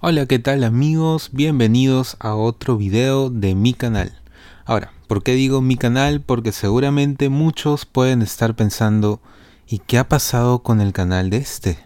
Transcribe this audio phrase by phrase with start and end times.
[0.00, 1.30] Hola, ¿qué tal amigos?
[1.32, 4.16] Bienvenidos a otro video de mi canal.
[4.64, 6.20] Ahora, ¿por qué digo mi canal?
[6.20, 9.20] Porque seguramente muchos pueden estar pensando
[9.66, 11.80] ¿y qué ha pasado con el canal de este?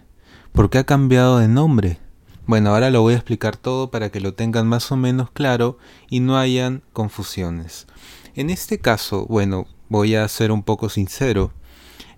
[0.52, 2.00] ¿Por qué ha cambiado de nombre?
[2.46, 5.78] Bueno, ahora lo voy a explicar todo para que lo tengan más o menos claro
[6.10, 7.86] y no hayan confusiones.
[8.34, 11.54] En este caso, bueno, voy a ser un poco sincero.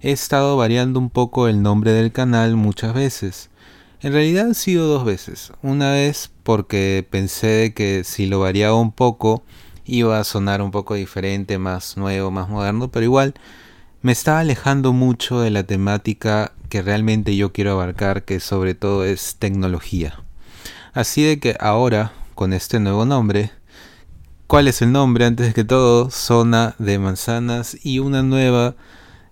[0.00, 3.48] He estado variando un poco el nombre del canal muchas veces
[4.04, 5.50] en realidad han sido dos veces.
[5.62, 9.42] Una vez porque pensé que si lo variaba un poco
[9.86, 13.32] iba a sonar un poco diferente, más nuevo, más moderno, pero igual
[14.02, 19.06] me estaba alejando mucho de la temática que realmente yo quiero abarcar, que sobre todo
[19.06, 20.22] es tecnología.
[20.92, 23.52] Así de que ahora, con este nuevo nombre,
[24.46, 25.24] ¿cuál es el nombre?
[25.24, 28.76] Antes que todo, zona de manzanas y una nueva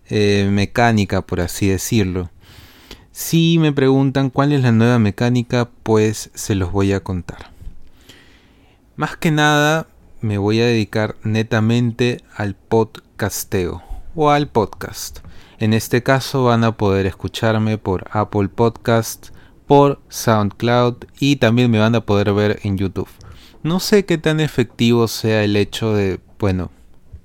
[0.08, 2.30] eh, mecánica, por así decirlo.
[3.12, 7.50] Si me preguntan cuál es la nueva mecánica, pues se los voy a contar.
[8.96, 9.86] Más que nada
[10.22, 13.82] me voy a dedicar netamente al podcasteo
[14.14, 15.18] o al podcast.
[15.58, 19.28] En este caso van a poder escucharme por Apple Podcast,
[19.66, 23.08] por SoundCloud y también me van a poder ver en YouTube.
[23.62, 26.70] No sé qué tan efectivo sea el hecho de, bueno,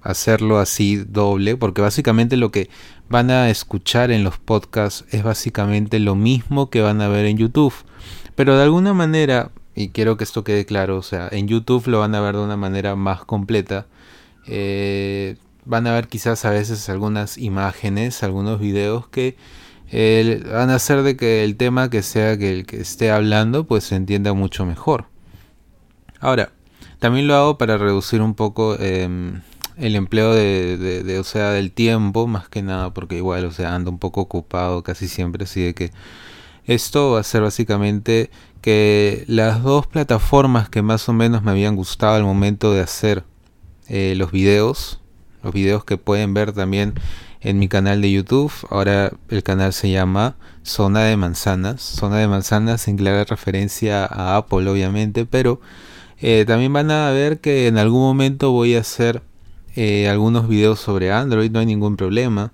[0.02, 2.70] hacerlo así doble, porque básicamente lo que
[3.10, 7.38] van a escuchar en los podcasts es básicamente lo mismo que van a ver en
[7.38, 7.74] YouTube.
[8.36, 12.00] Pero de alguna manera, y quiero que esto quede claro, o sea, en YouTube lo
[12.00, 13.88] van a ver de una manera más completa.
[14.48, 19.38] Eh, van a ver quizás a veces algunas imágenes, algunos videos que
[19.92, 23.66] eh, van a hacer de que el tema que sea que el que esté hablando
[23.66, 25.06] pues se entienda mucho mejor.
[26.20, 26.52] Ahora,
[27.00, 29.42] también lo hago para reducir un poco em,
[29.78, 33.92] el empleo de, o sea, del tiempo, más que nada, porque igual, o sea, ando
[33.92, 35.92] un poco ocupado casi siempre, así de que
[36.66, 38.30] esto va a ser básicamente
[38.62, 43.24] que las dos plataformas que más o menos me habían gustado al momento de hacer
[43.88, 45.00] eh, los videos,
[45.44, 46.94] los videos que pueden ver también
[47.40, 52.28] en mi canal de YouTube, ahora el canal se llama Zona de Manzanas, Zona de
[52.28, 55.62] Manzanas en clara referencia a Apple obviamente, pero
[56.20, 59.22] eh, también van a ver que en algún momento voy a hacer
[59.80, 62.52] eh, algunos videos sobre Android, no hay ningún problema.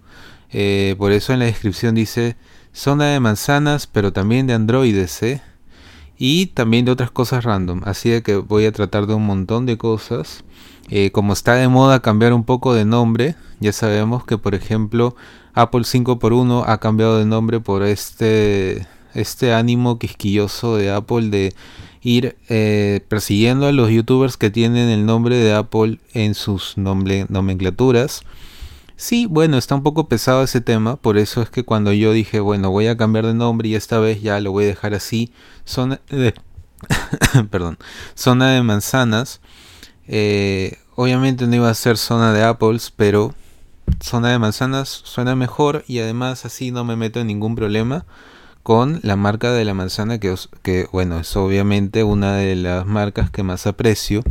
[0.52, 2.36] Eh, por eso en la descripción dice
[2.74, 5.42] zona de manzanas, pero también de androides, ¿eh?
[6.18, 7.82] Y también de otras cosas random.
[7.86, 10.44] Así de que voy a tratar de un montón de cosas.
[11.14, 15.16] como está de moda cambiar un poco de nombre, ya sabemos que por ejemplo
[15.54, 21.54] Apple 5x1 ha cambiado de nombre por este, este ánimo quisquilloso de Apple de
[22.04, 28.24] ir eh, persiguiendo a los youtubers que tienen el nombre de Apple en sus nomenclaturas.
[28.98, 32.40] Sí, bueno, está un poco pesado ese tema, por eso es que cuando yo dije,
[32.40, 35.32] bueno, voy a cambiar de nombre y esta vez ya lo voy a dejar así,
[35.66, 36.34] zona de,
[37.50, 39.42] de manzanas,
[40.08, 43.34] eh, obviamente no iba a ser zona de apples, pero
[44.02, 48.06] zona de manzanas suena mejor y además así no me meto en ningún problema
[48.64, 53.30] con la marca de la manzana que, que bueno es obviamente una de las marcas
[53.30, 54.24] que más aprecio.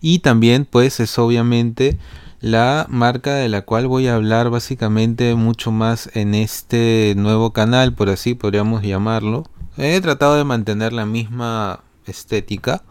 [0.00, 1.96] Y también pues es obviamente
[2.40, 7.94] la marca de la cual voy a hablar básicamente mucho más en este nuevo canal
[7.94, 9.44] por así podríamos llamarlo.
[9.78, 12.82] He tratado de mantener la misma estética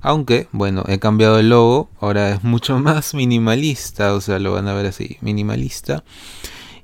[0.00, 4.68] aunque bueno he cambiado el logo ahora es mucho más minimalista o sea lo van
[4.68, 6.02] a ver así minimalista.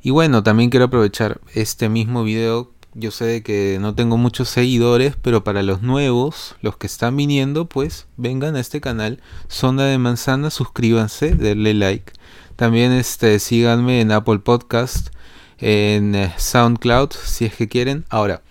[0.03, 5.17] Y bueno también quiero aprovechar este mismo video yo sé que no tengo muchos seguidores,
[5.21, 9.99] pero para los nuevos, los que están viniendo, pues vengan a este canal, Zona de
[9.99, 12.13] Manzana, suscríbanse, denle like.
[12.57, 15.09] También este, síganme en Apple Podcast,
[15.59, 18.05] en eh, SoundCloud, si es que quieren.
[18.11, 18.43] Ahora,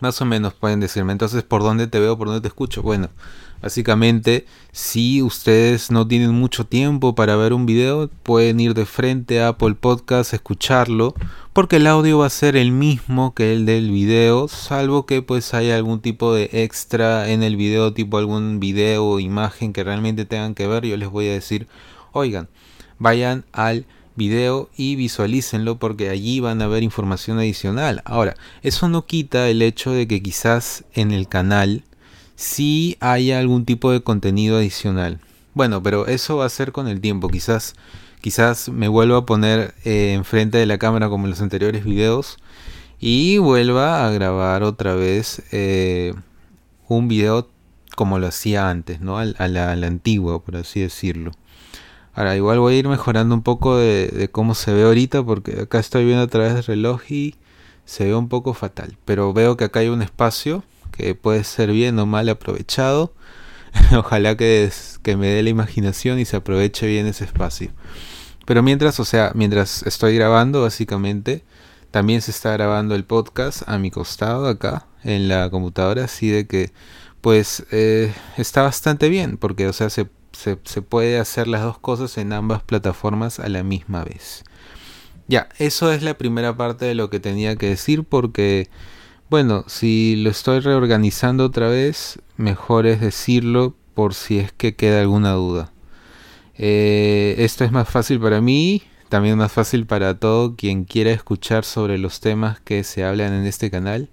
[0.00, 2.82] más o menos pueden decirme, entonces, ¿por dónde te veo, por dónde te escucho?
[2.82, 3.08] Bueno,
[3.64, 9.40] Básicamente, si ustedes no tienen mucho tiempo para ver un video, pueden ir de frente
[9.40, 11.14] a Apple Podcast, escucharlo,
[11.54, 15.54] porque el audio va a ser el mismo que el del video, salvo que pues
[15.54, 20.26] haya algún tipo de extra en el video, tipo algún video o imagen que realmente
[20.26, 21.66] tengan que ver, yo les voy a decir,
[22.12, 22.50] oigan,
[22.98, 28.02] vayan al video y visualícenlo porque allí van a ver información adicional.
[28.04, 31.82] Ahora, eso no quita el hecho de que quizás en el canal
[32.36, 35.20] si hay algún tipo de contenido adicional.
[35.54, 37.28] Bueno, pero eso va a ser con el tiempo.
[37.28, 37.74] Quizás,
[38.20, 42.38] quizás me vuelva a poner eh, enfrente de la cámara como en los anteriores videos
[42.98, 46.14] y vuelva a grabar otra vez eh,
[46.88, 47.48] un video
[47.96, 49.18] como lo hacía antes, ¿no?
[49.18, 51.32] A, la, antigua, por así decirlo.
[52.14, 55.78] Ahora, igual voy a ir mejorando un poco de, cómo se ve ahorita, porque acá
[55.78, 57.34] estoy viendo a través del reloj y
[57.84, 58.96] se ve un poco fatal.
[59.04, 60.64] Pero veo que acá hay un espacio
[60.96, 63.14] que puede ser bien o mal aprovechado.
[63.96, 64.70] Ojalá que,
[65.02, 67.70] que me dé la imaginación y se aproveche bien ese espacio.
[68.46, 71.44] Pero mientras, o sea, mientras estoy grabando, básicamente,
[71.90, 76.46] también se está grabando el podcast a mi costado acá en la computadora, así de
[76.46, 76.72] que
[77.20, 81.78] pues eh, está bastante bien, porque o sea, se, se, se, puede hacer las dos
[81.78, 84.44] cosas en ambas plataformas a la misma vez.
[85.26, 88.68] Ya, eso es la primera parte de lo que tenía que decir, porque
[89.34, 95.00] bueno, si lo estoy reorganizando otra vez, mejor es decirlo por si es que queda
[95.00, 95.72] alguna duda.
[96.56, 101.64] Eh, esto es más fácil para mí, también más fácil para todo quien quiera escuchar
[101.64, 104.08] sobre los temas que se hablan en este canal.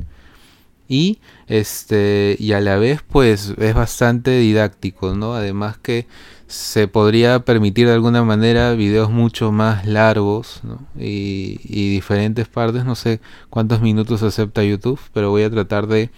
[0.87, 5.35] Y este y a la vez pues es bastante didáctico, ¿no?
[5.35, 6.07] Además que
[6.51, 10.61] se podría permitir de alguna manera videos mucho más largos
[10.99, 11.55] y,
[11.93, 16.11] diferentes partes, no sé cuántos minutos acepta YouTube, pero voy a tratar de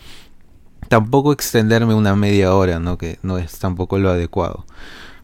[0.90, 2.98] tampoco extenderme una media hora, ¿no?
[2.98, 4.66] Que no es tampoco lo adecuado.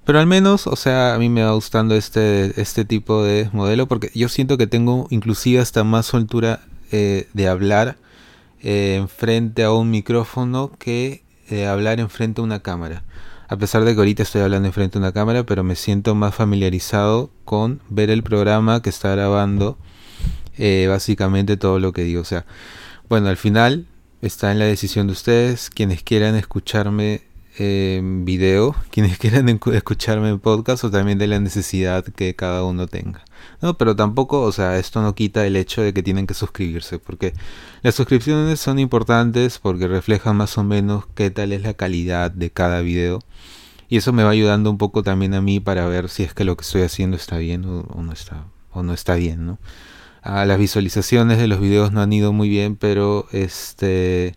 [0.05, 3.87] Pero al menos, o sea, a mí me va gustando este, este tipo de modelo
[3.87, 7.97] porque yo siento que tengo inclusive hasta más soltura eh, de hablar
[8.61, 13.03] eh, enfrente a un micrófono que eh, hablar enfrente a una cámara.
[13.51, 16.35] A pesar de que ahorita estoy hablando enfrente a una cámara, pero me siento más
[16.35, 19.75] familiarizado con ver el programa que está grabando
[20.59, 22.21] eh, básicamente todo lo que digo.
[22.21, 22.45] O sea,
[23.09, 23.87] bueno, al final
[24.21, 25.71] está en la decisión de ustedes.
[25.71, 27.23] Quienes quieran escucharme
[27.59, 32.87] en video, quienes quieran escucharme en podcast o también de la necesidad que cada uno
[32.87, 33.23] tenga.
[33.61, 36.99] No, pero tampoco, o sea, esto no quita el hecho de que tienen que suscribirse,
[36.99, 37.33] porque
[37.81, 42.49] las suscripciones son importantes porque reflejan más o menos qué tal es la calidad de
[42.49, 43.19] cada video.
[43.89, 46.45] Y eso me va ayudando un poco también a mí para ver si es que
[46.45, 49.59] lo que estoy haciendo está bien o, no está o no está bien, ¿no?
[50.21, 54.35] Ah, las visualizaciones de los videos no han ido muy bien, pero este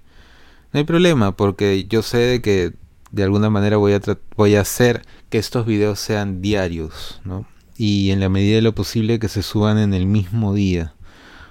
[0.72, 2.81] no hay problema porque yo sé de que
[3.12, 4.00] de alguna manera voy a,
[4.36, 7.46] voy a hacer que estos videos sean diarios, ¿no?
[7.76, 10.94] Y en la medida de lo posible que se suban en el mismo día.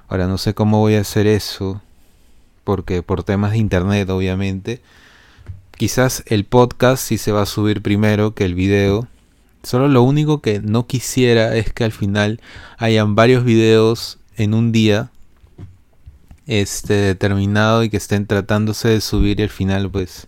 [0.07, 1.81] Ahora no sé cómo voy a hacer eso,
[2.63, 4.81] porque por temas de internet obviamente.
[5.77, 9.07] Quizás el podcast sí se va a subir primero que el video.
[9.63, 12.39] Solo lo único que no quisiera es que al final
[12.77, 15.11] hayan varios videos en un día
[16.47, 20.27] este determinado y que estén tratándose de subir y al final pues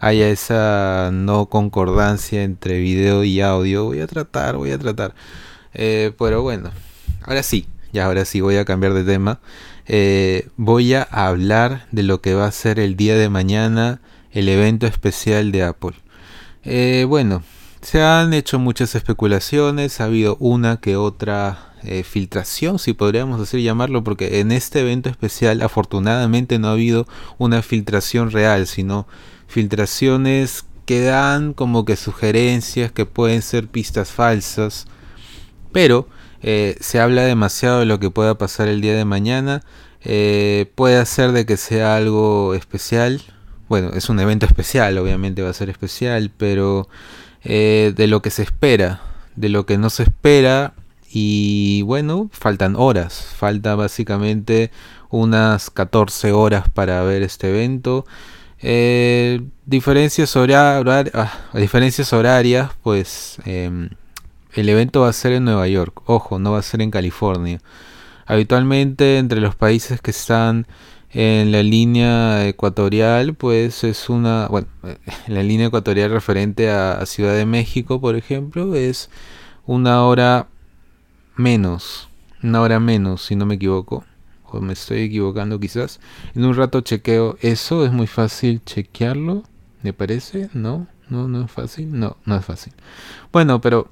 [0.00, 3.86] haya esa no concordancia entre video y audio.
[3.86, 5.14] Voy a tratar, voy a tratar.
[5.74, 6.70] Eh, pero bueno,
[7.22, 9.40] ahora sí, ya ahora sí voy a cambiar de tema.
[9.86, 14.00] Eh, voy a hablar de lo que va a ser el día de mañana
[14.30, 15.94] el evento especial de Apple.
[16.64, 17.42] Eh, bueno,
[17.80, 21.64] se han hecho muchas especulaciones, ha habido una que otra
[22.02, 27.06] filtración, si podríamos así llamarlo, porque en este evento especial afortunadamente no ha habido
[27.38, 29.06] una filtración real, sino
[29.48, 34.86] filtraciones que dan como que sugerencias que pueden ser pistas falsas,
[35.72, 36.08] pero
[36.42, 39.62] eh, se habla demasiado de lo que pueda pasar el día de mañana.
[40.02, 43.20] Eh, puede hacer de que sea algo especial.
[43.68, 46.88] Bueno, es un evento especial, obviamente va a ser especial, pero
[47.44, 49.02] eh, de lo que se espera,
[49.36, 50.74] de lo que no se espera.
[51.10, 54.70] Y bueno, faltan horas, falta básicamente
[55.10, 58.06] unas 14 horas para ver este evento.
[58.60, 63.90] Eh, diferencias, ah, diferencias horarias, pues em,
[64.54, 67.60] el evento va a ser en Nueva York, ojo, no va a ser en California.
[68.26, 70.66] Habitualmente entre los países que están
[71.10, 74.48] en la línea ecuatorial, pues es una,
[74.82, 74.98] en
[75.34, 79.10] la línea ecuatorial referente a Ciudad de México, por ejemplo, es
[79.66, 80.48] una hora
[81.36, 82.08] menos,
[82.42, 84.04] una hora menos, si no me equivoco
[84.52, 86.00] o me estoy equivocando quizás.
[86.34, 89.44] En un rato chequeo eso, es muy fácil chequearlo,
[89.82, 90.86] me parece, ¿no?
[91.08, 92.72] No, no es fácil, no, no es fácil.
[93.32, 93.88] Bueno, pero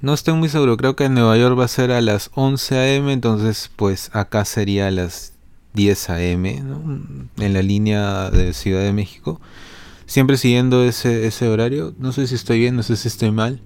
[0.00, 2.76] no estoy muy seguro, creo que en Nueva York va a ser a las 11
[2.76, 5.32] a.m., entonces pues acá sería a las
[5.74, 7.00] 10 a.m., ¿no?
[7.38, 9.40] En la línea de Ciudad de México.
[10.06, 13.60] Siempre siguiendo ese, ese horario, no sé si estoy bien, no sé si estoy mal.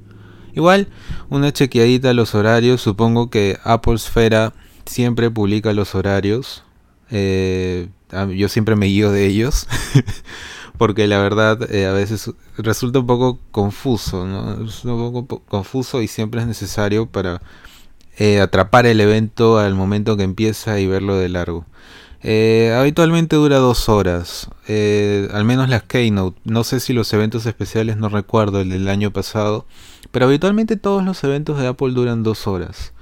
[0.54, 0.88] Igual,
[1.28, 4.54] una chequeadita a los horarios, supongo que Apple Esfera
[4.88, 6.64] siempre publica los horarios.
[7.10, 7.88] Eh,
[8.34, 9.66] yo siempre me guío de ellos.
[10.78, 16.40] porque la verdad eh, a veces resulta un poco confuso, un poco confuso y siempre
[16.40, 17.42] es necesario para
[18.16, 21.66] eh, atrapar el evento al momento que empieza y verlo de largo.
[22.22, 26.38] habitualmente dura dos horas, al menos las keynote.
[26.44, 29.66] No sé si los eventos especiales, no recuerdo el del año pasado,
[30.12, 32.92] pero habitualmente todos los eventos de Apple duran dos horas.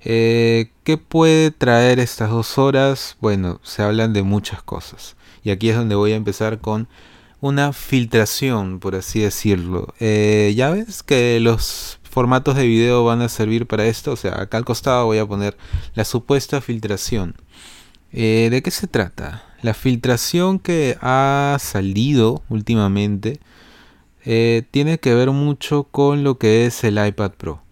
[0.00, 3.16] Eh, ¿Qué puede traer estas dos horas?
[3.20, 5.16] Bueno, se hablan de muchas cosas.
[5.42, 6.88] Y aquí es donde voy a empezar con
[7.40, 9.94] una filtración, por así decirlo.
[10.00, 14.12] Eh, ya ves que los formatos de video van a servir para esto.
[14.12, 15.56] O sea, acá al costado voy a poner
[15.94, 17.34] la supuesta filtración.
[18.12, 19.44] Eh, ¿De qué se trata?
[19.62, 23.40] La filtración que ha salido últimamente
[24.70, 27.62] tiene que ver mucho con lo que es el iPad Pro.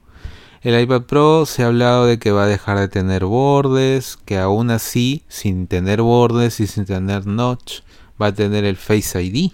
[0.66, 4.36] El iPad Pro se ha hablado de que va a dejar de tener bordes, que
[4.36, 7.82] aún así, sin tener bordes y sin tener notch,
[8.20, 9.52] va a tener el Face ID.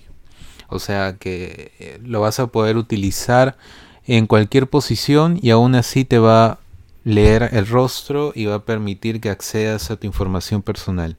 [0.68, 3.58] O sea que eh, lo vas a poder utilizar
[4.06, 6.58] en cualquier posición y aún así te va a
[7.04, 11.18] leer el rostro y va a permitir que accedas a tu información personal.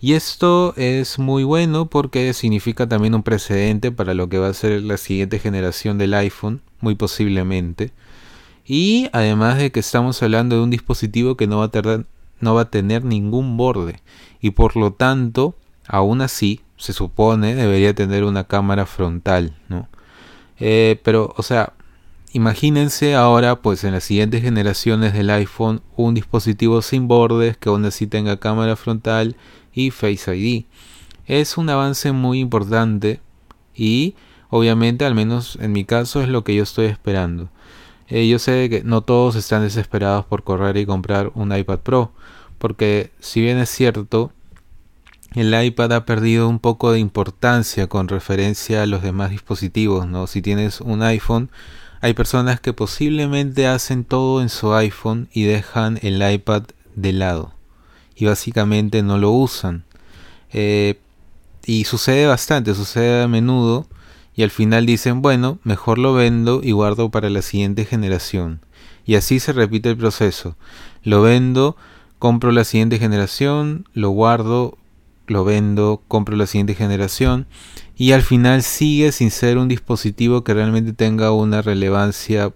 [0.00, 4.54] Y esto es muy bueno porque significa también un precedente para lo que va a
[4.54, 7.92] ser la siguiente generación del iPhone, muy posiblemente.
[8.72, 12.04] Y además de que estamos hablando de un dispositivo que no va a,
[12.38, 14.00] no va a tener ningún borde
[14.40, 15.56] y por lo tanto,
[15.88, 19.88] aún así, se supone debería tener una cámara frontal, ¿no?
[20.60, 21.72] Eh, pero, o sea,
[22.32, 27.84] imagínense ahora, pues en las siguientes generaciones del iPhone, un dispositivo sin bordes que aún
[27.86, 29.34] así tenga cámara frontal
[29.74, 30.66] y Face ID.
[31.26, 33.18] Es un avance muy importante
[33.74, 34.14] y
[34.48, 37.50] obviamente, al menos en mi caso, es lo que yo estoy esperando.
[38.10, 42.12] Eh, yo sé que no todos están desesperados por correr y comprar un iPad Pro,
[42.58, 44.32] porque si bien es cierto,
[45.34, 50.26] el iPad ha perdido un poco de importancia con referencia a los demás dispositivos, ¿no?
[50.26, 51.50] Si tienes un iPhone,
[52.00, 56.64] hay personas que posiblemente hacen todo en su iPhone y dejan el iPad
[56.96, 57.54] de lado
[58.16, 59.84] y básicamente no lo usan.
[60.52, 60.98] Eh,
[61.64, 63.86] y sucede bastante, sucede a menudo
[64.34, 68.60] y al final dicen, bueno, mejor lo vendo y guardo para la siguiente generación.
[69.04, 70.56] Y así se repite el proceso.
[71.02, 71.76] Lo vendo,
[72.18, 74.78] compro la siguiente generación, lo guardo,
[75.26, 77.46] lo vendo, compro la siguiente generación
[77.96, 82.52] y al final sigue sin ser un dispositivo que realmente tenga una relevancia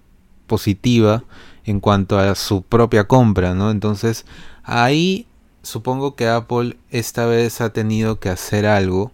[0.47, 1.25] positiva
[1.65, 3.71] en cuanto a su propia compra, ¿no?
[3.71, 4.27] Entonces
[4.63, 5.27] ahí
[5.63, 9.13] supongo que Apple esta vez ha tenido que hacer algo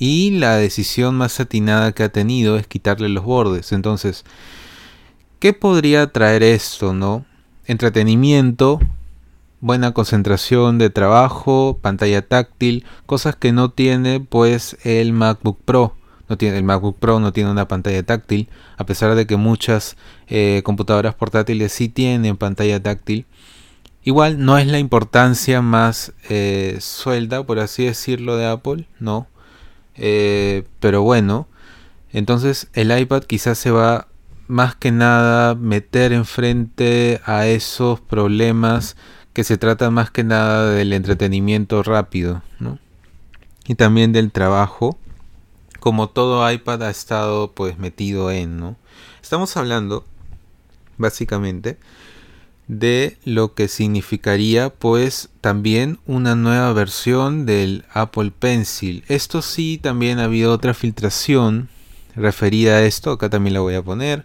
[0.00, 3.70] y la decisión más atinada que ha tenido es quitarle los bordes.
[3.70, 4.24] Entonces,
[5.38, 7.26] ¿qué podría traer esto, no?
[7.66, 8.80] Entretenimiento,
[9.60, 15.94] buena concentración de trabajo, pantalla táctil, cosas que no tiene pues el MacBook Pro.
[16.30, 19.98] No tiene, el MacBook Pro no tiene una pantalla táctil, a pesar de que muchas
[20.28, 23.26] eh, computadoras portátiles sí tienen pantalla táctil.
[24.02, 29.26] Igual no es la importancia más eh, suelta, por así decirlo, de Apple, no.
[29.96, 31.48] Eh, pero bueno,
[32.12, 34.08] entonces el iPad quizás se va
[34.48, 38.96] más que nada meter enfrente a esos problemas
[39.32, 42.78] que se trata más que nada del entretenimiento rápido, ¿no?
[43.66, 44.98] Y también del trabajo,
[45.78, 48.76] como todo iPad ha estado pues metido en, ¿no?
[49.22, 50.04] Estamos hablando
[50.98, 51.78] básicamente
[52.70, 59.02] de lo que significaría pues también una nueva versión del Apple Pencil.
[59.08, 61.68] Esto sí, también ha habido otra filtración
[62.14, 64.24] referida a esto, acá también la voy a poner.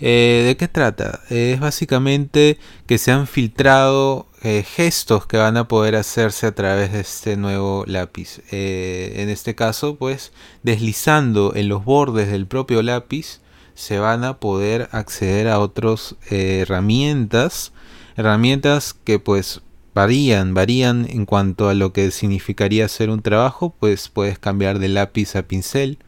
[0.00, 1.20] Eh, ¿De qué trata?
[1.28, 6.90] es básicamente que se han filtrado eh, gestos que van a poder hacerse a través
[6.90, 8.40] de este nuevo lápiz.
[8.50, 13.40] Eh, en este caso, pues deslizando en los bordes del propio lápiz
[13.74, 17.73] se van a poder acceder a otras herramientas.
[18.16, 19.62] Herramientas que pues
[19.94, 24.88] varían, varían en cuanto a lo que significaría hacer un trabajo, pues puedes cambiar de
[24.88, 25.98] lápiz a pincel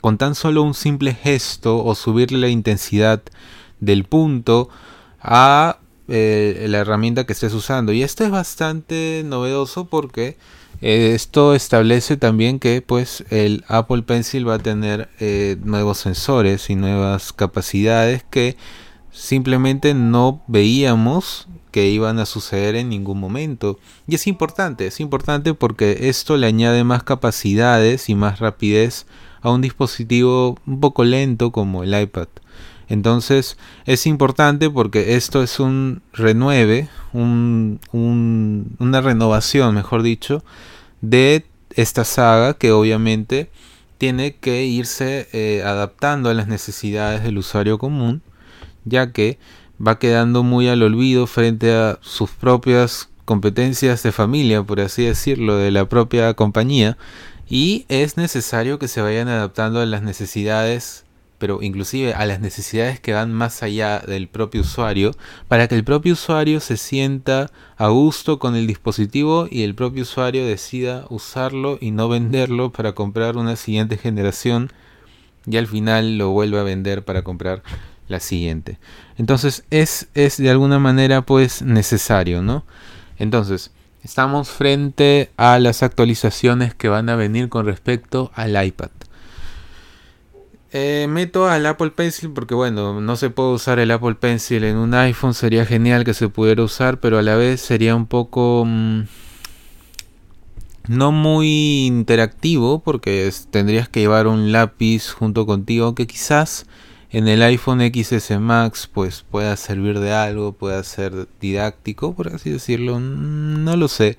[0.00, 3.22] con tan solo un simple gesto o subirle la intensidad
[3.80, 4.68] del punto
[5.20, 5.78] a
[6.08, 7.92] eh, la herramienta que estés usando.
[7.92, 10.36] Y esto es bastante novedoso porque
[10.80, 16.70] eh, esto establece también que pues el Apple Pencil va a tener eh, nuevos sensores
[16.70, 18.56] y nuevas capacidades que
[19.10, 23.78] simplemente no veíamos que iban a suceder en ningún momento.
[24.06, 29.06] Y es importante, es importante porque esto le añade más capacidades y más rapidez
[29.42, 32.28] a un dispositivo un poco lento como el iPad.
[32.88, 40.42] Entonces es importante porque esto es un renueve, un, una renovación, mejor dicho,
[41.00, 43.50] de esta saga que obviamente
[43.98, 48.22] tiene que irse eh, adaptando a las necesidades del usuario común,
[48.88, 49.38] ya que
[49.84, 55.56] va quedando muy al olvido frente a sus propias competencias de familia, por así decirlo,
[55.56, 56.96] de la propia compañía,
[57.48, 61.04] y es necesario que se vayan adaptando a las necesidades
[61.38, 65.12] pero inclusive a las necesidades que van más allá del propio usuario,
[65.46, 70.02] para que el propio usuario se sienta a gusto con el dispositivo y el propio
[70.02, 74.70] usuario decida usarlo y no venderlo para comprar una siguiente generación
[75.46, 77.62] y al final lo vuelve a vender para comprar
[78.08, 78.78] la siguiente.
[79.16, 82.64] Entonces es, es de alguna manera pues necesario, ¿no?
[83.18, 83.72] Entonces,
[84.02, 88.90] estamos frente a las actualizaciones que van a venir con respecto al iPad.
[90.70, 94.76] Eh, meto al Apple Pencil porque bueno, no se puede usar el Apple Pencil en
[94.76, 98.64] un iPhone, sería genial que se pudiera usar, pero a la vez sería un poco...
[98.66, 99.02] Mm,
[100.88, 106.66] no muy interactivo porque tendrías que llevar un lápiz junto contigo que quizás
[107.10, 112.50] en el iPhone XS Max pues pueda servir de algo, pueda ser didáctico, por así
[112.50, 114.18] decirlo, mm, no lo sé.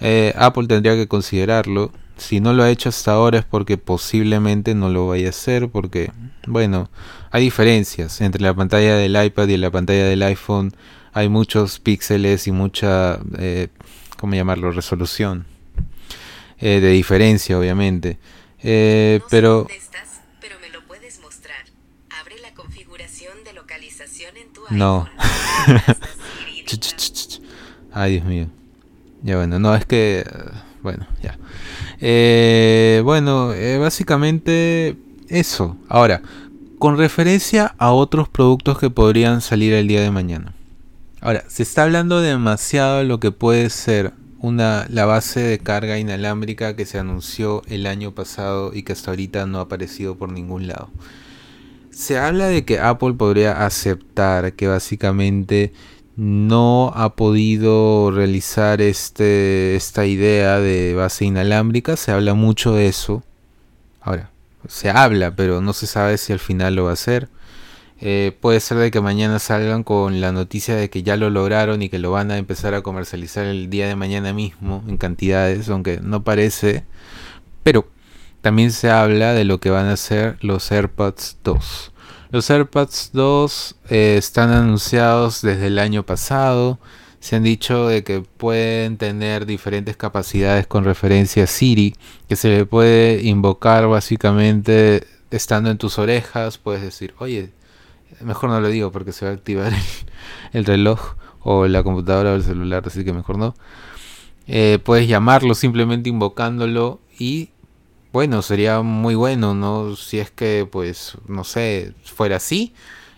[0.00, 4.74] Eh, Apple tendría que considerarlo si no lo ha hecho hasta ahora es porque posiblemente
[4.74, 6.12] no lo vaya a hacer, porque,
[6.46, 6.90] bueno,
[7.30, 10.72] hay diferencias entre la pantalla del iPad y la pantalla del iPhone.
[11.12, 13.68] Hay muchos píxeles y mucha, eh,
[14.18, 15.46] ¿cómo llamarlo?, resolución.
[16.58, 18.18] Eh, de diferencia, obviamente.
[18.62, 19.66] Eh, pero...
[20.40, 21.64] pero me lo puedes mostrar.
[22.20, 25.08] Abre la configuración de localización en tu no.
[27.92, 28.46] Ay, Dios mío.
[29.22, 30.24] Ya bueno, no, es que...
[30.82, 31.36] Bueno, ya.
[32.00, 34.96] Eh, bueno, eh, básicamente
[35.28, 35.76] eso.
[35.88, 36.22] Ahora,
[36.78, 40.54] con referencia a otros productos que podrían salir el día de mañana.
[41.20, 45.98] Ahora, se está hablando demasiado de lo que puede ser una, la base de carga
[45.98, 50.32] inalámbrica que se anunció el año pasado y que hasta ahorita no ha aparecido por
[50.32, 50.88] ningún lado.
[52.00, 55.74] Se habla de que Apple podría aceptar que básicamente
[56.16, 61.98] no ha podido realizar este, esta idea de base inalámbrica.
[61.98, 63.22] Se habla mucho de eso.
[64.00, 64.30] Ahora,
[64.66, 67.28] se habla, pero no se sabe si al final lo va a hacer.
[68.00, 71.82] Eh, puede ser de que mañana salgan con la noticia de que ya lo lograron
[71.82, 75.68] y que lo van a empezar a comercializar el día de mañana mismo en cantidades,
[75.68, 76.82] aunque no parece.
[77.62, 77.86] Pero
[78.40, 81.92] también se habla de lo que van a ser los AirPods 2.
[82.30, 86.78] Los AirPods 2 eh, están anunciados desde el año pasado.
[87.18, 91.94] Se han dicho de que pueden tener diferentes capacidades con referencia a Siri,
[92.28, 96.56] que se le puede invocar básicamente estando en tus orejas.
[96.56, 97.50] Puedes decir, oye,
[98.20, 99.72] mejor no lo digo porque se va a activar
[100.52, 103.54] el, reloj o la computadora o el celular, así que mejor no.
[104.46, 107.50] Eh, puedes llamarlo simplemente invocándolo y
[108.12, 109.96] bueno, sería muy bueno, ¿no?
[109.96, 112.74] Si es que, pues, no sé, fuera así.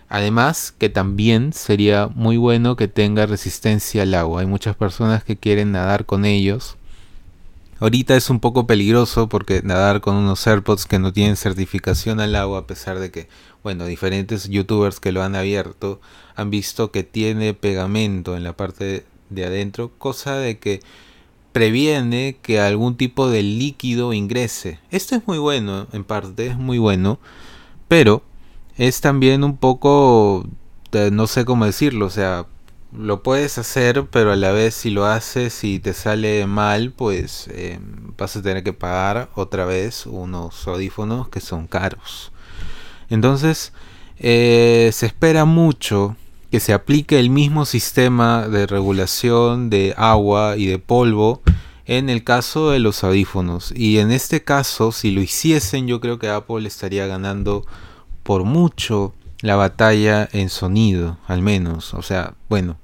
[0.09, 4.41] Además, que también sería muy bueno que tenga resistencia al agua.
[4.41, 6.77] Hay muchas personas que quieren nadar con ellos.
[7.79, 12.35] Ahorita es un poco peligroso porque nadar con unos AirPods que no tienen certificación al
[12.35, 13.27] agua, a pesar de que,
[13.63, 15.99] bueno, diferentes youtubers que lo han abierto
[16.35, 20.81] han visto que tiene pegamento en la parte de adentro, cosa de que
[21.53, 24.79] previene que algún tipo de líquido ingrese.
[24.91, 27.19] Esto es muy bueno, en parte es muy bueno,
[27.87, 28.23] pero
[28.75, 30.45] es también un poco,
[31.11, 32.47] no sé cómo decirlo, o sea,
[32.95, 37.47] lo puedes hacer, pero a la vez si lo haces y te sale mal, pues
[37.51, 37.79] eh,
[38.17, 42.31] vas a tener que pagar otra vez unos audífonos que son caros.
[43.09, 43.73] Entonces,
[44.17, 46.15] eh, se espera mucho
[46.53, 51.41] que se aplique el mismo sistema de regulación de agua y de polvo
[51.87, 53.73] en el caso de los audífonos.
[53.75, 57.65] Y en este caso, si lo hiciesen, yo creo que Apple estaría ganando
[58.21, 61.95] por mucho la batalla en sonido, al menos.
[61.95, 62.77] O sea, bueno,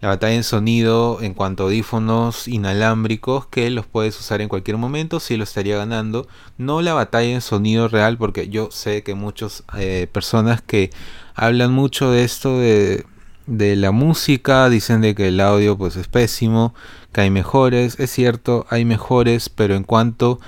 [0.00, 4.78] la batalla en sonido en cuanto a audífonos inalámbricos que los puedes usar en cualquier
[4.78, 6.26] momento, sí lo estaría ganando.
[6.58, 10.90] No la batalla en sonido real, porque yo sé que muchas eh, personas que
[11.36, 13.04] hablan mucho de esto de,
[13.46, 16.74] de la música, dicen de que el audio pues es pésimo,
[17.12, 20.40] que hay mejores, es cierto, hay mejores, pero en cuanto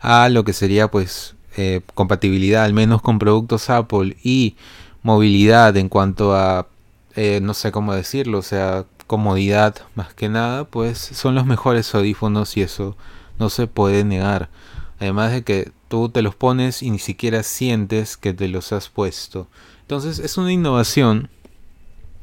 [0.00, 4.56] a lo que sería pues eh, compatibilidad, al menos con productos Apple y
[5.02, 6.68] movilidad en cuanto a,
[7.16, 11.94] eh, no sé cómo decirlo, o sea, comodidad más que nada, pues son los mejores
[11.94, 12.96] audífonos y eso
[13.38, 14.48] no se puede negar.
[15.00, 18.88] Además de que tú te los pones y ni siquiera sientes que te los has
[18.88, 19.48] puesto.
[19.84, 21.28] Entonces es una innovación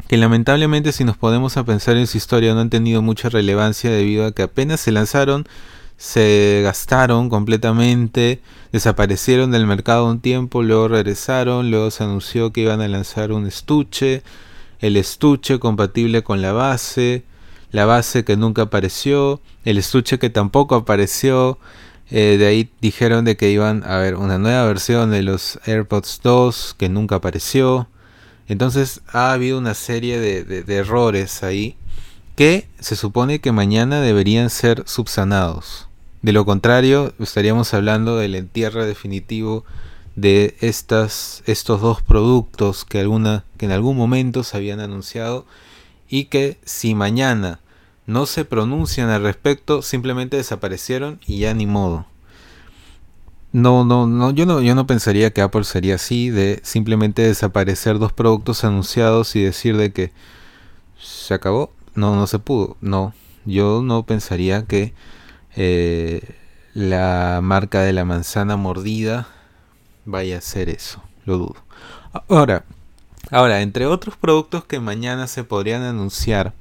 [0.08, 3.92] que lamentablemente si nos podemos a pensar en su historia no han tenido mucha relevancia
[3.92, 5.48] debido a que apenas se lanzaron
[6.02, 12.82] se gastaron completamente, desaparecieron del mercado un tiempo, luego regresaron, luego se anunció que iban
[12.82, 14.24] a lanzar un estuche,
[14.80, 17.24] el estuche compatible con la base,
[17.72, 21.60] la base que nunca apareció, el estuche que tampoco apareció,
[22.14, 26.20] Eh, de ahí dijeron de que iban a haber una nueva versión de los AirPods
[26.22, 27.88] 2 que nunca apareció.
[28.50, 31.78] Entonces ha habido una serie de, errores ahí
[32.36, 35.88] que se supone que mañana deberían ser subsanados.
[36.22, 39.64] De lo contrario, estaríamos hablando del entierre definitivo
[40.18, 45.46] de estas, estos dos productos que en algún momento se habían anunciado
[46.10, 47.61] y que si mañana
[48.12, 52.06] no se pronuncian al respecto, simplemente desaparecieron y ya ni modo.
[53.54, 58.00] No, no, no, yo no, yo no pensaría que Apple sería así, de simplemente desaparecer
[58.00, 60.12] dos productos anunciados y decir de que
[60.98, 61.74] se acabó.
[61.96, 62.78] No, no se pudo.
[62.80, 63.14] No,
[63.46, 64.94] yo no pensaría que
[65.56, 66.36] eh,
[66.74, 69.28] la marca de la manzana mordida
[70.06, 71.04] vaya a hacer eso.
[71.26, 71.56] Lo dudo.
[72.30, 72.64] Ahora,
[73.32, 76.54] ahora, entre otros productos que mañana se podrían anunciar,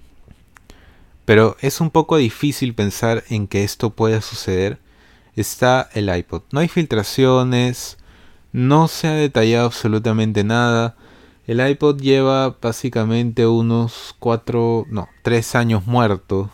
[1.30, 4.80] pero es un poco difícil pensar en que esto pueda suceder
[5.36, 6.42] está el iPod.
[6.50, 7.98] No hay filtraciones,
[8.50, 10.96] no se ha detallado absolutamente nada.
[11.46, 16.50] El iPod lleva básicamente unos 4, no, 3 años muerto.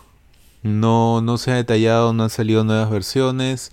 [0.63, 3.73] No, no se ha detallado, no han salido nuevas versiones,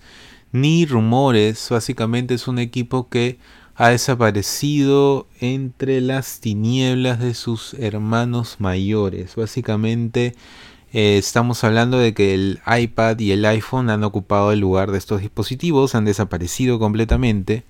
[0.52, 1.68] ni rumores.
[1.68, 3.38] Básicamente es un equipo que
[3.74, 9.36] ha desaparecido entre las tinieblas de sus hermanos mayores.
[9.36, 10.34] Básicamente
[10.94, 14.98] eh, estamos hablando de que el iPad y el iPhone han ocupado el lugar de
[14.98, 17.64] estos dispositivos, han desaparecido completamente.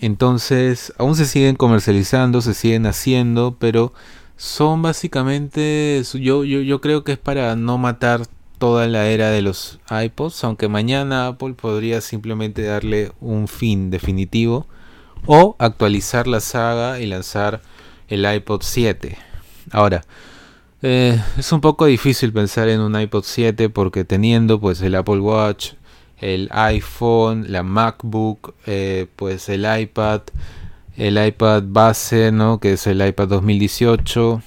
[0.00, 3.92] Entonces, aún se siguen comercializando, se siguen haciendo, pero
[4.38, 8.22] son básicamente, yo, yo, yo creo que es para no matar
[8.56, 14.66] toda la era de los iPods, aunque mañana Apple podría simplemente darle un fin definitivo
[15.26, 17.60] o actualizar la saga y lanzar
[18.08, 19.18] el iPod 7.
[19.70, 20.02] Ahora,
[20.82, 25.20] eh, es un poco difícil pensar en un iPod 7 porque teniendo pues el Apple
[25.20, 25.74] Watch,
[26.18, 30.22] el iPhone, la MacBook, eh, pues el iPad,
[30.96, 32.58] el iPad base, ¿no?
[32.58, 34.42] Que es el iPad 2018.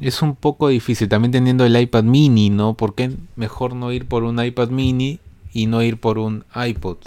[0.00, 1.08] Es un poco difícil.
[1.08, 2.74] También teniendo el iPad mini, ¿no?
[2.74, 5.20] ¿Por qué mejor no ir por un iPad mini
[5.52, 6.98] y no ir por un iPod?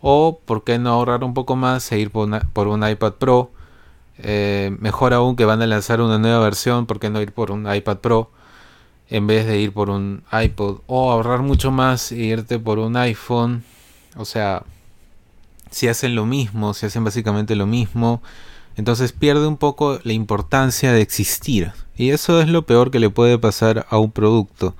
[0.00, 3.50] O por qué no ahorrar un poco más e ir por un iPad Pro
[4.18, 7.50] eh, mejor aún que van a lanzar una nueva versión, ¿por qué no ir por
[7.50, 8.30] un iPad Pro
[9.08, 10.80] en vez de ir por un iPod?
[10.86, 13.64] O ahorrar mucho más e irte por un iPhone.
[14.16, 14.62] O sea,
[15.70, 18.22] si hacen lo mismo, si hacen básicamente lo mismo,
[18.76, 21.72] entonces pierde un poco la importancia de existir.
[21.96, 24.74] Y eso es lo peor que le puede pasar a un producto.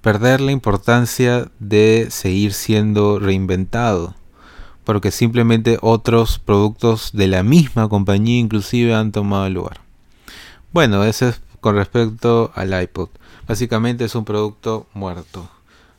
[0.00, 4.14] Perder la importancia de seguir siendo reinventado
[4.84, 9.80] porque simplemente otros productos de la misma compañía inclusive han tomado lugar.
[10.72, 13.08] Bueno, eso es con respecto al iPod.
[13.48, 15.48] Básicamente es un producto muerto,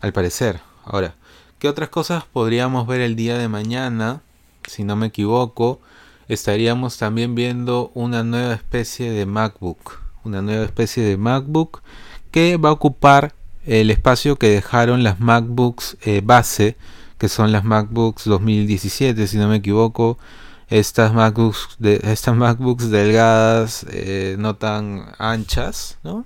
[0.02, 0.60] al parecer.
[0.84, 1.16] Ahora,
[1.60, 4.22] ¿qué otras cosas podríamos ver el día de mañana?
[4.68, 5.80] Si no me equivoco,
[6.28, 10.00] estaríamos también viendo una nueva especie de MacBook.
[10.24, 11.82] Una nueva especie de MacBook
[12.32, 13.34] que va a ocupar
[13.66, 16.78] el espacio que dejaron las MacBooks eh, base
[17.18, 20.18] que son las MacBooks 2017, si no me equivoco.
[20.68, 26.26] Estas MacBooks, estas MacBooks delgadas, eh, no tan anchas, ¿no?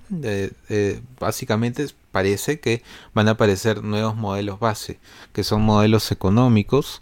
[1.19, 4.99] básicamente parece que van a aparecer nuevos modelos base,
[5.34, 7.02] que son modelos económicos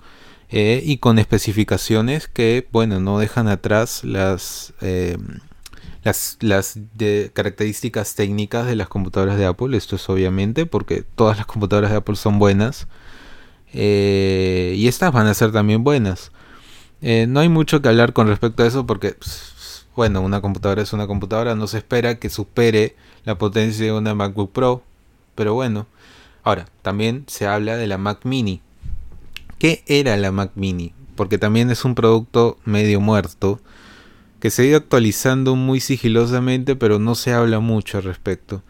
[0.49, 5.17] eh, y con especificaciones que, bueno, no dejan atrás las, eh,
[6.03, 6.79] las, las
[7.33, 9.75] características técnicas de las computadoras de Apple.
[9.75, 12.87] Esto es obviamente porque todas las computadoras de Apple son buenas
[13.73, 16.31] eh, y estas van a ser también buenas.
[17.01, 20.81] Eh, no hay mucho que hablar con respecto a eso porque, pues, bueno, una computadora
[20.81, 21.55] es una computadora.
[21.55, 24.83] No se espera que supere la potencia de una MacBook Pro.
[25.35, 25.87] Pero bueno.
[26.43, 28.61] Ahora, también se habla de la Mac Mini.
[29.59, 30.93] ¿Qué era la Mac Mini?
[31.15, 33.59] Porque también es un producto medio muerto
[34.39, 38.61] que se ha ido actualizando muy sigilosamente, pero no se habla mucho al respecto.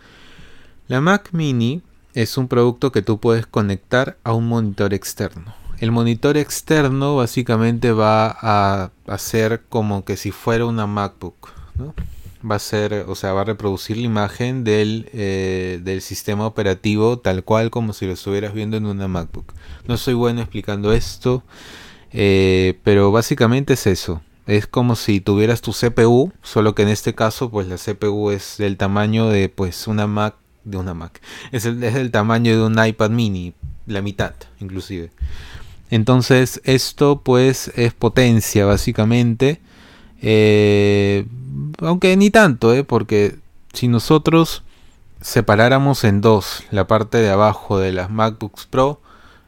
[0.88, 1.84] La Mac Mini
[2.18, 5.54] es un producto que tú puedes conectar a un monitor externo.
[5.78, 11.50] El monitor externo básicamente va a hacer como que si fuera una MacBook.
[12.50, 17.20] Va a ser, o sea, va a reproducir la imagen del, eh, del sistema operativo
[17.20, 19.54] tal cual como si lo estuvieras viendo en una MacBook.
[19.88, 21.44] No soy bueno explicando esto,
[22.12, 24.22] eh, pero básicamente es eso.
[24.48, 28.56] Es como si tuvieras tu CPU, solo que en este caso, pues la CPU es
[28.58, 30.34] del tamaño de pues una Mac
[30.68, 31.22] de una Mac.
[31.52, 33.54] Es el, es el tamaño de un iPad mini,
[33.86, 35.12] la mitad inclusive.
[35.90, 39.62] Entonces esto pues es potencia básicamente.
[40.22, 41.26] Eh,
[41.80, 43.38] aunque ni tanto, eh, porque
[43.74, 44.64] si nosotros
[45.22, 49.02] separáramos en dos la parte de abajo de las MacBooks Pro,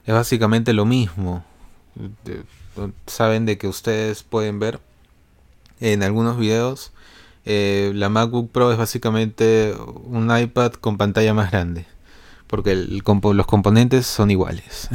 [0.06, 1.44] es básicamente lo mismo.
[3.08, 4.80] Saben de que ustedes pueden ver
[5.82, 6.92] en algunos videos
[7.52, 11.88] eh, la MacBook Pro es básicamente un iPad con pantalla más grande.
[12.46, 14.88] Porque los componentes son iguales.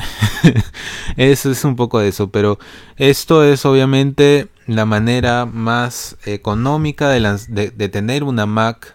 [1.16, 2.30] eso es un poco de eso.
[2.30, 2.60] Pero
[2.96, 8.94] esto es obviamente la manera más económica de, tener una Mac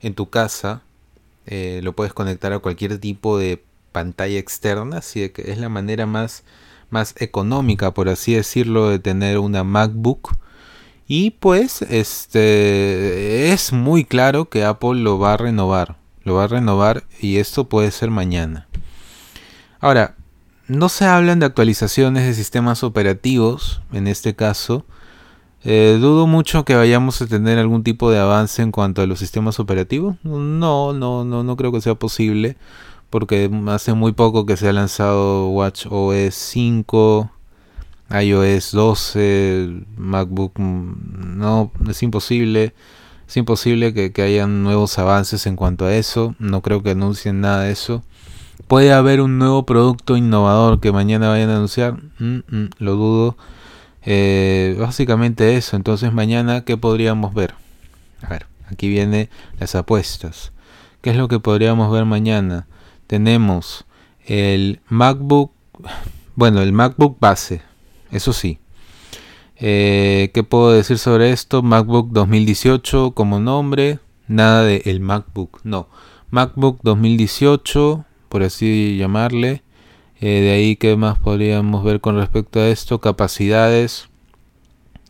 [0.00, 0.82] en tu casa.
[1.46, 4.98] Eh, lo puedes conectar a cualquier tipo de pantalla externa.
[4.98, 6.44] Así que es la manera más,
[6.90, 10.36] más económica, por así decirlo, de tener una MacBook
[11.14, 16.46] y pues este es muy claro que Apple lo va a renovar, lo va a
[16.46, 18.66] renovar y esto puede ser mañana.
[19.78, 20.16] Ahora,
[20.68, 24.86] no se hablan de actualizaciones de sistemas operativos en este caso.
[25.64, 29.18] Eh, dudo mucho que vayamos a tener algún tipo de avance en cuanto a los
[29.18, 30.16] sistemas operativos.
[30.22, 32.56] No, no, no, no creo que sea posible.
[33.10, 37.30] Porque hace muy poco que se ha lanzado Watch OS 5
[38.12, 42.74] iOS 12, MacBook, mm, no, es imposible.
[43.26, 46.34] Es imposible que, hayan nuevos avances en cuanto a eso.
[46.38, 48.02] No creo que anuncien nada de eso.
[48.68, 51.94] ¿Puede haber un nuevo producto innovador que mañana vayan a anunciar?
[52.18, 53.36] Mm, mm, lo dudo.
[54.04, 55.76] Eh, básicamente eso.
[55.76, 57.54] Entonces mañana, ¿qué podríamos ver?
[58.22, 60.52] A ver, aquí vienen las apuestas.
[61.00, 62.66] ¿Qué es lo que podríamos ver mañana?
[63.06, 63.86] Tenemos
[64.26, 65.52] el MacBook,
[66.36, 67.62] bueno, el MacBook base,
[68.12, 68.58] eso sí.
[69.56, 71.62] Eh, ¿Qué puedo decir sobre esto?
[71.62, 73.98] MacBook 2018 como nombre.
[74.28, 75.88] Nada de el MacBook, no.
[76.30, 79.62] MacBook 2018, por así llamarle.
[80.20, 83.00] Eh, de ahí, ¿qué más podríamos ver con respecto a esto?
[83.00, 84.08] Capacidades.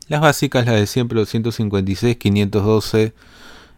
[0.08, 3.14] Las básicas, las de siempre, 256, 512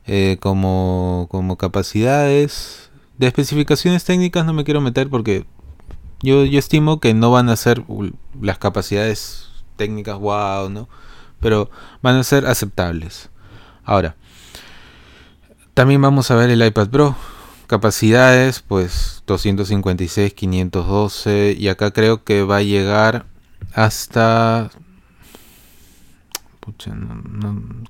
[0.06, 2.90] eh, como, como capacidades.
[3.18, 5.44] De especificaciones técnicas no me quiero meter porque
[6.24, 7.84] yo, estimo que no van a ser
[8.40, 10.88] las capacidades técnicas wow, ¿no?
[11.40, 11.70] Pero
[12.02, 13.28] van a ser aceptables.
[13.84, 14.16] Ahora,
[15.74, 17.16] también vamos a ver el iPad Pro.
[17.66, 21.56] Capacidades, pues 256, 512.
[21.58, 23.26] Y acá creo que va a llegar
[23.74, 24.70] hasta...
[26.60, 26.96] Pucha,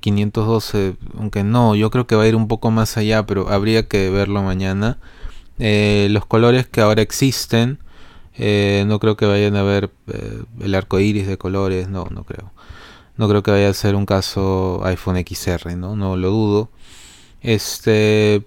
[0.01, 3.87] 512, aunque no, yo creo que va a ir un poco más allá, pero habría
[3.87, 4.99] que verlo mañana.
[5.61, 7.79] Eh, los colores que ahora existen
[8.37, 12.25] eh, no creo que vayan a ver eh, el arco iris de colores, no, no
[12.25, 12.53] creo.
[13.17, 15.97] No creo que vaya a ser un caso iPhone XR, ¿no?
[15.97, 16.71] No lo dudo.
[17.43, 18.45] Este,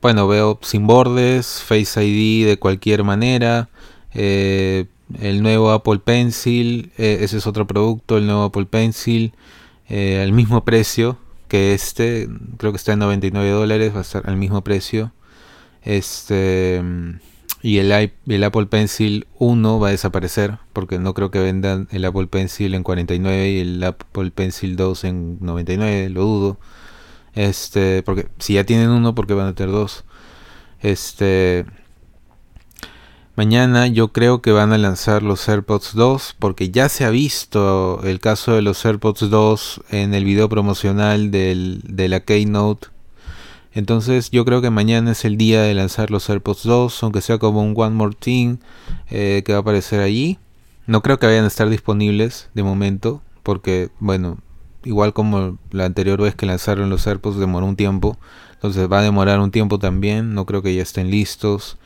[0.00, 3.68] bueno, veo sin bordes, Face ID de cualquier manera.
[4.14, 4.86] Eh,
[5.20, 9.34] el nuevo Apple Pencil, ese es otro producto, el nuevo Apple Pencil,
[9.88, 11.18] al mismo precio
[11.48, 15.12] que este, creo que está en 99 dólares, va a estar al mismo precio.
[15.82, 16.82] Este
[17.64, 17.92] y el,
[18.44, 22.82] Apple Pencil 1 va a desaparecer porque no creo que vendan el Apple Pencil en
[22.82, 26.58] 49 y el Apple Pencil 2 en 99, lo dudo.
[27.32, 30.04] Este, porque si ya tienen uno, porque van a tener dos.
[30.82, 31.64] Este,
[33.34, 38.02] mañana yo creo que van a lanzar los AirPods 2 porque ya se ha visto
[38.04, 42.88] el caso de los AirPods 2 en el video promocional del, de la Keynote
[43.74, 47.38] entonces yo creo que mañana es el día de lanzar los AirPods 2, aunque sea
[47.38, 48.58] como un One More Thing
[49.10, 50.38] eh, que va a aparecer allí.
[50.86, 54.38] No creo que vayan a estar disponibles de momento, porque bueno,
[54.84, 58.16] igual como la anterior vez que lanzaron los AirPods demoró un tiempo,
[58.52, 61.76] entonces va a demorar un tiempo también, no creo que ya estén listos.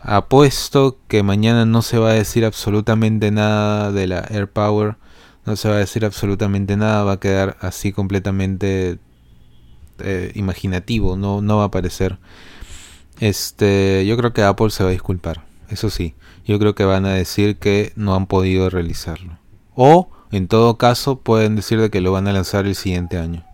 [0.00, 4.96] Apuesto que mañana no se va a decir absolutamente nada de la AirPower,
[5.46, 8.98] no se va a decir absolutamente nada, va a quedar así completamente
[10.00, 12.18] eh, imaginativo, no, no va a aparecer.
[13.20, 16.14] Este, yo creo que Apple se va a disculpar, eso sí.
[16.46, 19.38] Yo creo que van a decir que no han podido realizarlo.
[19.74, 23.44] O, en todo caso, pueden decir de que lo van a lanzar el siguiente año.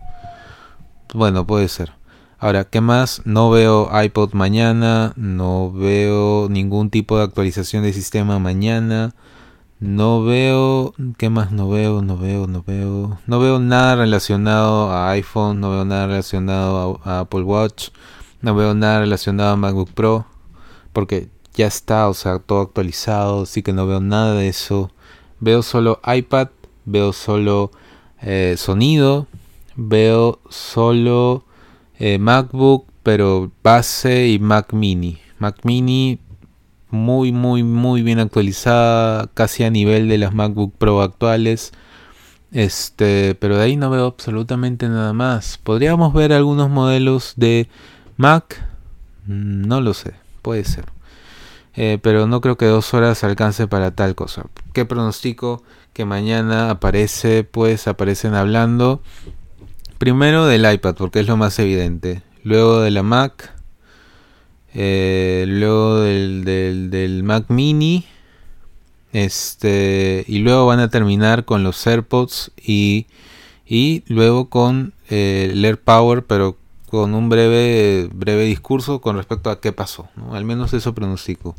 [1.13, 1.93] Bueno, puede ser.
[2.37, 3.21] Ahora, ¿qué más?
[3.25, 9.13] No veo iPod mañana, no veo ningún tipo de actualización de sistema mañana.
[9.79, 12.01] No veo, ¿qué más no veo?
[12.01, 13.19] No veo, no veo.
[13.27, 17.89] No veo nada relacionado a iPhone, no veo nada relacionado a, Apple Watch,
[18.41, 20.25] no veo nada relacionado a MacBook Pro,
[20.93, 24.91] porque ya está, o sea, todo actualizado, así que no veo nada de eso.
[25.41, 26.49] Veo solo iPad,
[26.85, 27.71] veo solo
[28.21, 29.27] eh, sonido,
[29.75, 31.43] veo solo
[31.99, 35.19] eh, MacBook, pero base y Mac Mini.
[35.37, 36.19] Mac Mini
[36.89, 41.71] muy, muy, muy bien actualizada, casi a nivel de las MacBook Pro actuales.
[42.51, 45.59] Este, pero de ahí no veo absolutamente nada más.
[45.61, 47.67] Podríamos ver algunos modelos de
[48.17, 48.65] Mac,
[49.25, 50.85] mm, no lo sé, puede ser.
[51.75, 54.45] Eh, pero no creo que dos horas alcance para tal cosa.
[54.73, 55.63] ¿Qué pronostico?
[55.93, 59.01] Que mañana aparece, pues aparecen hablando
[59.97, 62.21] primero del iPad, porque es lo más evidente.
[62.43, 63.54] Luego de la Mac.
[64.75, 68.05] Eh, luego del, del, Mac Mini.
[69.13, 73.07] Este, y luego van a terminar con los AirPods y,
[73.65, 75.77] y luego con eh, el
[76.27, 76.57] pero
[76.89, 80.09] con un breve, breve discurso con respecto a qué pasó.
[80.31, 81.55] Al menos eso pronostico.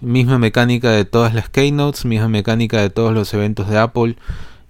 [0.00, 4.16] Misma mecánica de todas las keynotes, misma mecánica de todos los eventos de Apple.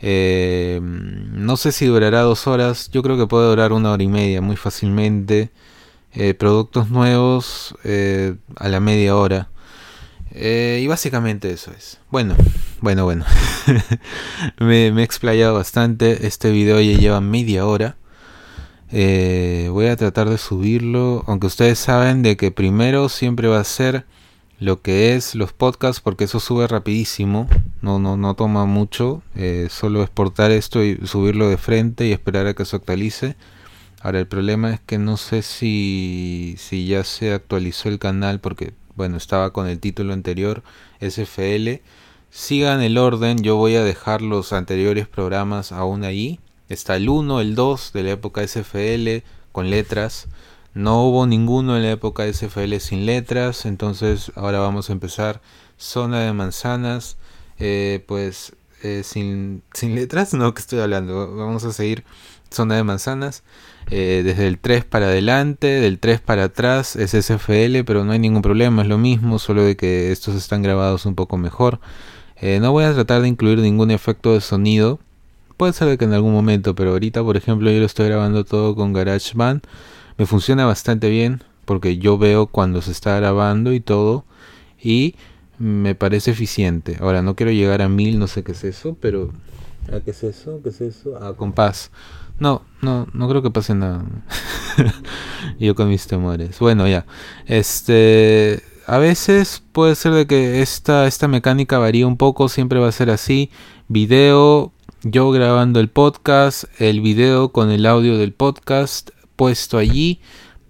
[0.00, 4.08] Eh, no sé si durará dos horas, yo creo que puede durar una hora y
[4.08, 5.50] media muy fácilmente.
[6.14, 9.50] Eh, productos nuevos eh, a la media hora.
[10.34, 11.98] y básicamente eso es.
[12.10, 12.36] Bueno,
[12.80, 13.24] bueno, bueno.
[14.60, 16.26] me, he explayado bastante.
[16.26, 17.96] Este video ya lleva media hora.
[18.90, 23.64] Eh, voy a tratar de subirlo, aunque ustedes saben de que primero siempre va a
[23.64, 24.06] ser
[24.60, 27.48] lo que es los podcasts porque eso sube rapidísimo,
[27.82, 32.46] no, no, no toma mucho, eh, solo exportar esto y subirlo de frente y esperar
[32.46, 33.36] a que se actualice.
[34.00, 38.74] Ahora el problema es que no sé si, si ya se actualizó el canal porque
[38.94, 40.62] bueno estaba con el título anterior
[41.00, 41.80] SFL.
[42.30, 47.40] Sigan el orden, yo voy a dejar los anteriores programas aún ahí Está el 1,
[47.40, 50.28] el 2 de la época SFL con letras.
[50.74, 53.64] No hubo ninguno en la época SFL sin letras.
[53.64, 55.40] Entonces ahora vamos a empezar
[55.78, 57.16] zona de manzanas.
[57.58, 61.34] Eh, pues eh, sin, sin letras, no que estoy hablando.
[61.36, 62.04] Vamos a seguir
[62.50, 63.44] zona de manzanas.
[63.90, 68.18] Eh, desde el 3 para adelante, del 3 para atrás es SFL, pero no hay
[68.18, 71.80] ningún problema, es lo mismo, solo de que estos están grabados un poco mejor.
[72.42, 75.00] no voy a tratar de incluir ningún efecto de sonido
[75.58, 78.76] Puede ser que en algún momento, pero ahorita, por ejemplo, yo lo estoy grabando todo
[78.76, 79.62] con GarageBand.
[80.16, 84.24] Me funciona bastante bien porque yo veo cuando se está grabando y todo.
[84.80, 85.16] Y
[85.58, 86.98] me parece eficiente.
[87.00, 89.32] Ahora, no quiero llegar a mil, no sé qué es eso, pero...
[89.92, 90.60] ¿A qué es eso?
[90.62, 91.16] ¿Qué es eso?
[91.16, 91.90] A compás.
[92.38, 94.04] No, no, no creo que pase nada.
[95.58, 96.58] yo con mis temores.
[96.58, 97.06] Bueno, ya.
[97.46, 98.62] Este...
[98.86, 102.92] A veces puede ser de que esta, esta mecánica varía un poco, siempre va a
[102.92, 103.50] ser así.
[103.86, 104.72] Video,
[105.02, 110.20] yo grabando el podcast, el video con el audio del podcast puesto allí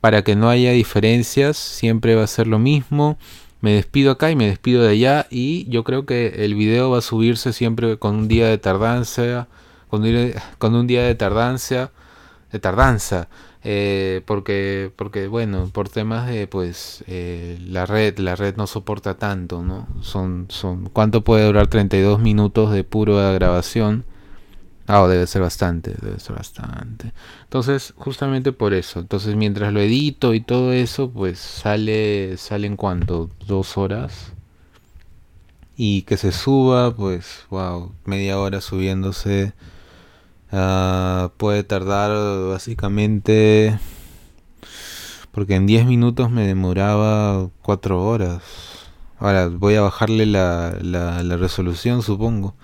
[0.01, 3.19] para que no haya diferencias, siempre va a ser lo mismo.
[3.61, 6.99] Me despido acá y me despido de allá y yo creo que el video va
[6.99, 9.49] a subirse siempre con un día de tardancia,
[9.89, 11.91] con, un día de tardancia,
[12.53, 13.29] de tardanza,
[13.65, 19.15] eh, porque, porque bueno, por temas de pues eh, la red, la red no soporta
[19.15, 19.89] tanto, ¿no?
[20.03, 24.05] Son, son, ¿cuánto puede durar 32 minutos de pura grabación?
[24.91, 27.13] Ah, debe ser bastante, debe ser bastante.
[27.45, 29.01] Entonces, justamente por eso.
[29.01, 32.77] Entonces, mientras lo edito y todo eso, pues sale, sale en
[33.47, 34.33] dos horas.
[35.77, 39.53] Y que se suba, pues, wow, media hora subiéndose.
[40.53, 42.11] Uh, puede tardar
[42.49, 43.79] básicamente...
[45.31, 48.43] Porque en 10 minutos me demoraba 4 horas.
[49.19, 52.55] Ahora voy a bajarle la, la, la resolución, supongo.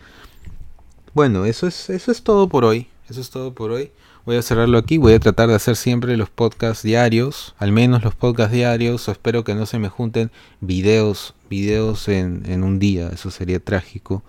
[1.12, 2.88] Bueno, eso es, eso es todo por hoy.
[3.08, 3.92] Eso es todo por hoy.
[4.24, 4.96] Voy a cerrarlo aquí.
[4.96, 7.54] Voy a tratar de hacer siempre los podcasts diarios.
[7.58, 9.08] Al menos los podcasts diarios.
[9.08, 11.34] espero que no se me junten videos.
[11.50, 13.10] Videos en, en un día.
[13.12, 14.22] Eso sería trágico.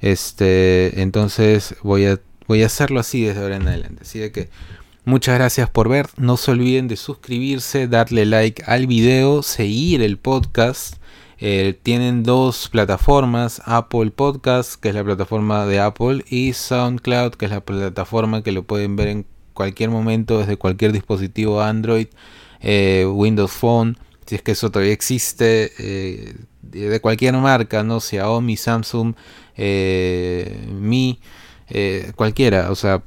[0.00, 1.02] Este.
[1.02, 2.20] Entonces voy a.
[2.52, 4.02] Voy a hacerlo así desde ahora en adelante.
[4.02, 4.50] Así de que.
[5.04, 6.06] Muchas gracias por ver.
[6.18, 10.96] No se olviden de suscribirse, darle like al video, seguir el podcast
[11.38, 17.46] eh, tienen dos plataformas, Apple Podcast, que es la plataforma de Apple, y SoundCloud, que
[17.46, 22.06] es la plataforma que lo pueden ver en cualquier momento desde cualquier dispositivo Android,
[22.60, 28.56] eh, Windows Phone, si es que eso todavía existe, eh, de cualquier marca, no Xiaomi,
[28.56, 29.14] Samsung,
[29.56, 31.18] Mi,
[32.16, 33.02] cualquiera, o sea,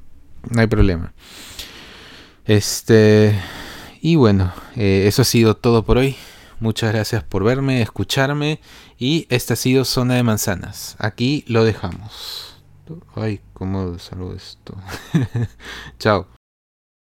[0.49, 1.13] no hay problema.
[2.45, 3.39] Este,
[4.01, 6.15] y bueno, eso ha sido todo por hoy.
[6.59, 8.59] Muchas gracias por verme, escucharme
[8.97, 10.95] y esta ha sido Zona de Manzanas.
[10.99, 12.55] Aquí lo dejamos.
[13.15, 14.75] Ay, ¿cómo salgo esto?
[15.99, 16.27] Chao.